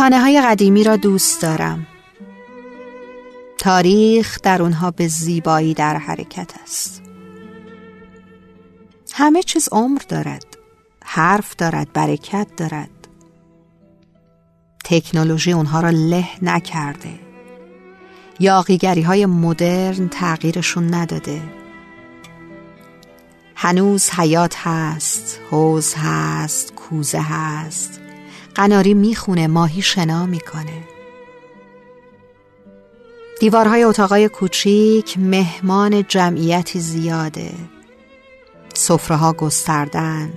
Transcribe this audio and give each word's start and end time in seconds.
خانه 0.00 0.20
های 0.20 0.40
قدیمی 0.40 0.84
را 0.84 0.96
دوست 0.96 1.42
دارم. 1.42 1.86
تاریخ 3.58 4.38
در 4.42 4.62
اونها 4.62 4.90
به 4.90 5.08
زیبایی 5.08 5.74
در 5.74 5.96
حرکت 5.96 6.50
است. 6.62 7.02
همه 9.12 9.42
چیز 9.42 9.68
عمر 9.72 10.00
دارد 10.08 10.44
حرف 11.04 11.56
دارد 11.56 11.92
برکت 11.92 12.46
دارد. 12.56 13.08
تکنولوژی 14.84 15.52
اونها 15.52 15.80
را 15.80 15.90
له 15.90 16.28
نکرده. 16.42 17.20
یاقیگری 18.38 19.02
های 19.02 19.26
مدرن 19.26 20.08
تغییرشون 20.08 20.94
نداده. 20.94 21.42
هنوز 23.54 24.10
حیات 24.10 24.54
هست 24.58 25.40
حوز 25.50 25.94
هست 25.94 26.74
کوزه 26.74 27.20
هست. 27.20 27.99
قناری 28.60 28.94
می‌خونه 28.94 29.46
ماهی 29.46 29.82
شنا 29.82 30.26
می‌کنه. 30.26 30.82
دیوارهای 33.40 33.84
اتاقای 33.84 34.28
کوچیک 34.28 35.18
مهمان 35.18 36.04
جمعیتی 36.08 36.80
زیاده. 36.80 37.52
سفره 38.74 39.16
ها 39.16 39.32
گستردن. 39.32 40.32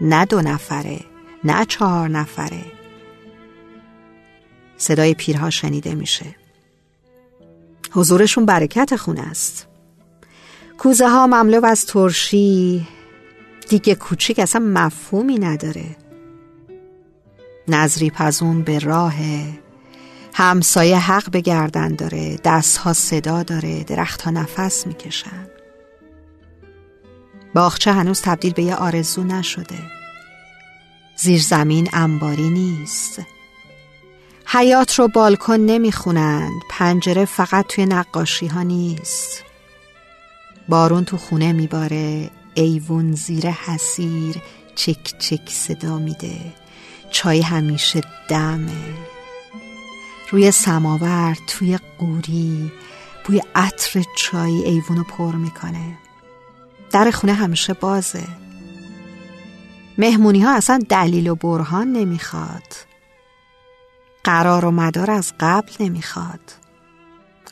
نه 0.00 0.24
دو 0.24 0.40
نفره 0.40 1.00
نه 1.44 1.64
چهار 1.64 2.08
نفره. 2.08 2.64
صدای 4.76 5.14
پیرها 5.14 5.50
شنیده 5.50 5.94
میشه. 5.94 6.26
حضورشون 7.92 8.46
برکت 8.46 8.96
خونه 8.96 9.22
است. 9.22 9.66
کوزه 10.78 11.08
ها 11.08 11.26
مملو 11.26 11.64
از 11.64 11.86
ترشی. 11.86 12.86
دیگه 13.68 13.94
کوچیک 13.94 14.38
اصلا 14.38 14.60
مفهومی 14.60 15.38
نداره. 15.38 16.05
نظری 17.68 18.10
پزون 18.10 18.62
به 18.62 18.78
راه. 18.78 19.14
همسایه 20.34 20.98
حق 20.98 21.30
به 21.30 21.40
گردن 21.40 21.94
داره 21.94 22.38
دستها 22.44 22.92
صدا 22.92 23.42
داره 23.42 23.84
درختها 23.84 24.30
نفس 24.30 24.86
می‌کشن. 24.86 25.46
باغچه 27.54 27.92
هنوز 27.92 28.22
تبدیل 28.22 28.52
به 28.52 28.62
یه 28.62 28.74
آرزو 28.74 29.24
نشده. 29.24 29.78
زیر 31.16 31.40
زمین 31.40 31.88
انباری 31.92 32.50
نیست. 32.50 33.22
حیات 34.46 34.98
رو 34.98 35.08
بالکن 35.08 35.56
نمی‌خونند 35.56 36.62
پنجره 36.70 37.24
فقط 37.24 37.66
توی 37.66 37.86
نقاشی 37.86 38.46
ها 38.46 38.62
نیست. 38.62 39.44
بارون 40.68 41.04
تو 41.04 41.16
خونه 41.16 41.52
میباره 41.52 42.30
ایوون 42.54 43.12
زیر 43.12 43.50
حسیر 43.50 44.36
چک 44.74 45.18
چک 45.18 45.48
صدا 45.48 45.98
میده. 45.98 46.38
چای 47.10 47.42
همیشه 47.42 48.00
دمه. 48.28 48.94
روی 50.30 50.50
سماور 50.50 51.36
توی 51.46 51.78
قوری 51.98 52.72
بوی 53.24 53.42
عطر 53.54 54.02
چای 54.16 54.52
ایوونو 54.52 55.04
پر 55.04 55.34
می‌کنه. 55.34 55.98
در 56.90 57.10
خونه 57.10 57.34
همیشه 57.34 57.72
بازه. 57.72 58.24
مهمونی 59.98 60.40
ها 60.40 60.56
اصلا 60.56 60.78
دلیل 60.88 61.28
و 61.28 61.34
برهان 61.34 61.92
نمی‌خواد. 61.92 62.74
قرار 64.24 64.64
و 64.64 64.70
مدار 64.70 65.10
از 65.10 65.32
قبل 65.40 65.72
نمی‌خواد. 65.80 66.52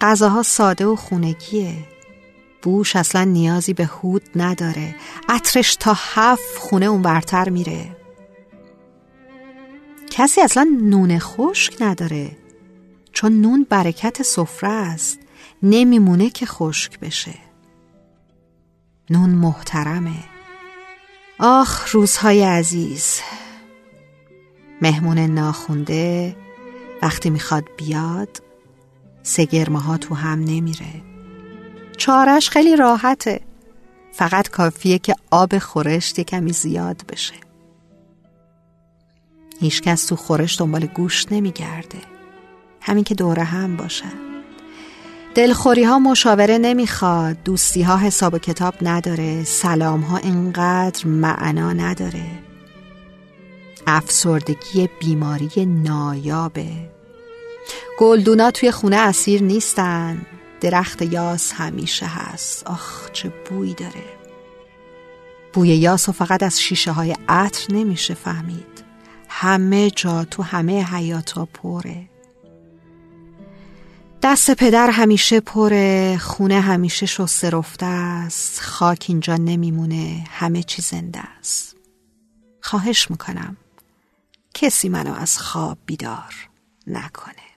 غذاها 0.00 0.42
ساده 0.42 0.86
و 0.86 0.96
خونگیه. 0.96 1.74
بوش 2.62 2.96
اصلا 2.96 3.24
نیازی 3.24 3.72
به 3.72 3.84
هود 3.84 4.22
نداره. 4.36 4.96
عطرش 5.28 5.76
تا 5.76 5.96
هفت 5.98 6.58
خونه 6.58 6.86
اون 6.86 7.02
برتر 7.02 7.48
میره. 7.48 7.96
کسی 10.14 10.40
اصلا 10.40 10.78
نون 10.82 11.18
خشک 11.18 11.76
نداره. 11.80 12.36
چون 13.12 13.40
نون 13.40 13.66
برکت 13.70 14.22
سفره 14.22 14.70
است 14.70 15.18
نمیمونه 15.62 16.30
که 16.30 16.46
خشک 16.46 17.00
بشه. 17.00 17.34
نون 19.10 19.30
محترمه. 19.30 20.24
آخ 21.38 21.94
روزهای 21.94 22.42
عزیز. 22.42 23.20
مهمون 24.82 25.18
ناخونده 25.18 26.36
وقتی 27.02 27.30
می‌خواد 27.30 27.64
بیاد 27.76 28.42
سگرمه 29.22 29.80
ها 29.80 29.96
تو 29.96 30.14
هم 30.14 30.44
نمیره. 30.44 31.02
چارش 31.96 32.50
خیلی 32.50 32.76
راحته. 32.76 33.40
فقط 34.12 34.48
کافیه 34.48 34.98
که 34.98 35.14
آب 35.30 35.58
خورشت 35.58 36.20
کمی 36.20 36.52
زیاد 36.52 37.02
بشه. 37.12 37.51
هیچکس 39.62 40.06
تو 40.06 40.16
خورش 40.16 40.58
دنبال 40.58 40.86
گوشت 40.86 41.32
نمیگرده. 41.32 41.98
همین 42.80 43.04
که 43.04 43.14
دوره 43.14 43.44
هم 43.44 43.76
باشن. 43.76 44.12
دلخوری 45.34 45.84
ها 45.84 45.98
مشاوره 45.98 46.58
نمی‌خواد 46.58 47.42
دوستی 47.42 47.82
ها 47.82 47.96
حساب 47.96 48.34
و 48.34 48.38
کتاب 48.38 48.74
نداره 48.82 49.44
سلام 49.44 50.00
ها 50.00 50.18
انقدر 50.18 51.06
معنا 51.06 51.72
نداره. 51.72 52.26
افسردگی 53.86 54.88
بیماری 55.00 55.66
نایابه. 55.66 56.90
گلدونا 57.98 58.50
توی 58.50 58.70
خونه 58.70 58.96
اسیر 58.96 59.42
نیستن 59.42 60.26
درخت 60.60 61.02
یاس 61.02 61.52
همیشه 61.52 62.06
هست. 62.06 62.66
آخ 62.66 63.10
چه 63.12 63.32
بوی 63.50 63.74
داره. 63.74 64.04
بوی 65.52 65.68
یاس 65.68 66.08
و 66.08 66.12
فقط 66.12 66.42
از 66.42 66.60
شیشه 66.60 66.92
های 66.92 67.16
عطر 67.28 67.74
نمیشه 67.74 68.14
فهمید. 68.14 68.91
همه 69.34 69.90
جا 69.90 70.24
تو 70.24 70.42
همه 70.42 70.82
حیاتا 70.84 71.44
پره. 71.44 72.08
دست 74.22 74.50
پدر 74.50 74.90
همیشه 74.90 75.40
پره 75.40 76.18
خونه 76.18 76.60
همیشه 76.60 77.06
شسته 77.06 77.50
رفته 77.50 77.86
است. 77.86 78.60
خاک 78.60 79.06
اینجا 79.08 79.36
نمیمونه 79.36 80.24
همه 80.30 80.62
چی 80.62 80.82
زنده 80.82 81.20
است. 81.38 81.76
خواهش 82.60 83.10
می‌کنم 83.10 83.56
کسی 84.54 84.88
منو 84.88 85.14
از 85.14 85.38
خواب 85.38 85.78
بیدار 85.86 86.34
نکنه. 86.86 87.52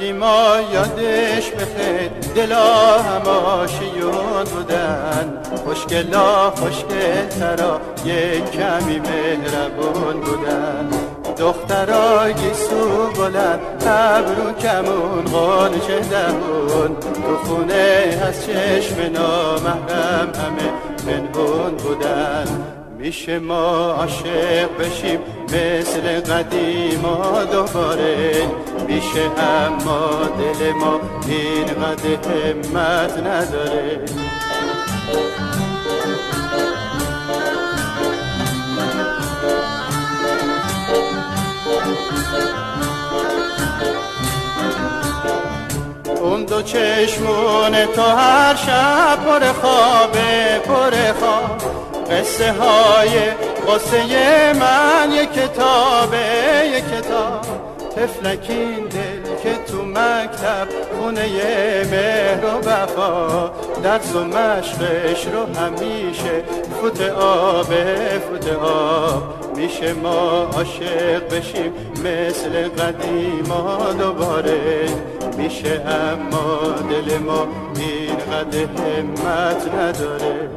قدیما 0.00 0.56
یادش 0.72 1.50
بخیر. 1.50 2.10
دلا 2.34 2.98
هماشیون 3.02 4.44
بودن. 4.54 5.42
خوشگلا 5.64 6.50
خوشگلترا. 6.50 7.80
یه 8.04 8.40
کمی 8.40 8.98
مهربون 8.98 10.20
بودن. 10.20 10.88
دخترای 11.38 12.34
گیسو 12.34 13.10
بلند 13.16 13.60
ابرو 13.86 14.52
کمون 14.52 15.24
قانچه 15.24 16.00
دهون 16.00 16.96
تو 17.00 17.36
خونه 17.44 18.18
از 18.22 18.46
چشم 18.46 18.96
نامحرم 19.12 20.32
همه 20.34 20.70
پنهون 21.06 21.74
بودن. 21.76 22.79
میشه 23.00 23.38
ما 23.38 23.92
عاشق 23.92 24.76
بشیم 24.78 25.18
مثل 25.44 26.20
قدیما 26.20 27.44
دوباره. 27.44 28.32
میشه 28.88 29.40
اما 29.40 30.10
دل 30.38 30.72
ما 30.72 31.00
اینقدر 31.28 32.06
همت 32.06 33.18
نداره. 33.18 34.00
اون 46.22 46.44
دو 46.44 46.62
چشمون 46.62 47.86
تو 47.94 48.02
هر 48.02 48.56
شب 48.56 49.18
پر 49.24 49.52
خوابه 49.52 50.58
پر 50.66 51.12
خواب. 51.12 51.89
قصه 52.10 52.52
های 52.52 53.30
قصه 53.68 54.52
من 54.52 55.12
یک 55.12 55.32
کتابه 55.32 56.18
یک 56.76 56.84
کتاب. 56.84 57.46
تفلکین 57.96 58.76
دل 58.76 59.42
که 59.42 59.54
تو 59.72 59.84
مکتب 59.84 60.68
خونه 60.98 61.26
مهر 61.90 62.44
و 62.44 62.68
وفا. 62.68 63.50
درس 63.82 64.14
و 64.14 64.24
مشقش 64.24 65.26
رو 65.26 65.60
همیشه 65.60 66.42
فوت 66.80 67.00
آب 67.10 67.74
فوت 68.18 68.52
آب. 68.52 69.56
میشه 69.56 69.92
ما 69.92 70.50
عاشق 70.56 71.36
بشیم 71.36 71.72
مثل 72.04 72.68
قدیما 72.68 73.92
دوباره. 73.98 74.88
میشه 75.36 75.82
اما 75.86 76.74
دل 76.90 77.18
ما 77.18 77.48
اینقدر 77.76 78.58
همت 78.58 79.74
نداره. 79.74 80.50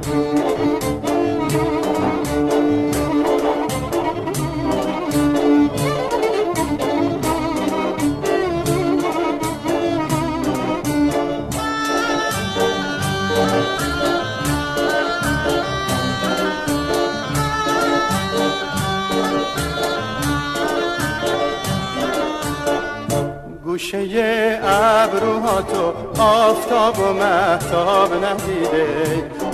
گوشه 23.84 24.60
ابروها 24.64 25.62
تو 25.62 25.94
آفتاب 26.22 27.00
و 27.00 27.14
محتاب 27.14 28.26
ندیده. 28.26 28.88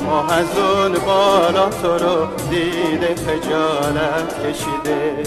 ما 0.06 0.28
از 0.28 0.58
اون 0.58 0.94
بالا 1.06 1.70
تو 1.70 1.98
رو 1.98 2.28
دیده 2.50 3.16
خجالت 3.16 4.46
کشیده. 4.46 5.24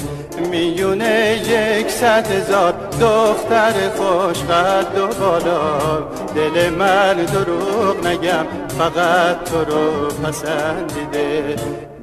میونه 0.51 1.41
یک 1.49 1.91
صد 1.91 2.31
هزار 2.31 2.75
دختر 3.01 3.73
خوش 3.97 4.43
قد 4.43 4.99
و 4.99 5.07
بالا. 5.07 5.79
دل 6.35 6.71
من 6.71 7.15
دروغ 7.15 8.07
نگم 8.07 8.47
فقط 8.79 9.45
تو 9.45 9.65
رو 9.65 10.09
پسندیده. 10.09 11.57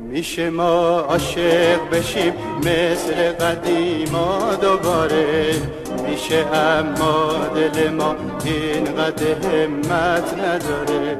میشه 0.09 0.49
ما 0.49 0.99
عاشق 0.99 1.89
بشیم 1.91 2.33
مثل 2.59 3.31
قدیما 3.31 4.55
دوباره. 4.61 5.55
میشه 6.07 6.45
اما 6.53 7.33
دل 7.55 7.89
ما 7.89 8.15
اینقدر 8.45 9.33
همت 9.33 10.33
نداره. 10.33 11.17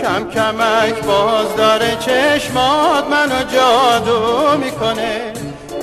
کم 0.00 0.30
کمک 0.30 1.04
باز 1.04 1.56
داره 1.56 1.96
چشمات 1.96 3.04
منو 3.10 3.44
جادو 3.52 4.58
می‌کنه. 4.58 5.33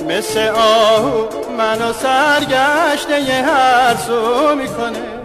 مثل 0.08 0.48
آهو 0.48 1.26
منو 1.58 1.92
سرگشته 1.92 3.20
یه 3.20 3.42
هر 3.44 3.96
سو 3.96 4.54
می‌کنه. 4.54 5.22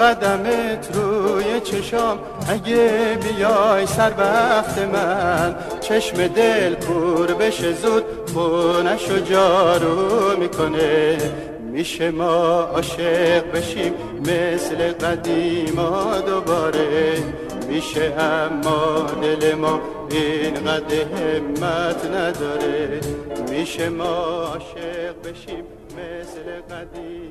قدمت 0.00 0.88
روی 0.92 1.60
چشام 1.60 2.18
اگه 2.48 3.18
بیای 3.22 3.86
سر 3.86 4.12
وقت 4.18 4.78
من 4.78 5.56
چشم 5.80 6.26
دل 6.26 6.74
پر 6.74 7.26
بشه 7.26 7.72
زود 7.72 8.04
خونش 8.34 9.10
و 9.10 9.18
جارو 9.18 10.36
می‌کنه. 10.38 11.18
میشه 11.60 12.10
ما 12.10 12.60
عاشق 12.74 13.52
بشیم 13.54 13.94
مثل 14.20 14.92
قدیما 14.92 16.18
دوباره. 16.26 17.14
میشه 17.68 18.12
اما 18.18 19.06
دل 19.22 19.54
ما 19.54 19.80
اینقدر 20.16 21.02
همت 21.02 22.04
نداره. 22.04 23.00
میشه 23.50 23.88
ما 23.88 24.04
عاشق 24.04 25.22
بشیم 25.24 25.64
مثل 25.92 26.60
میشه 26.70 27.23